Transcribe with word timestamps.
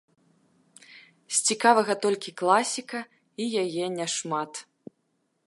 З 1.39 1.43
цікавага 1.49 1.93
толькі 2.07 2.35
класіка, 2.41 2.99
і 3.45 3.49
яе 3.67 3.85
няшмат. 4.01 4.53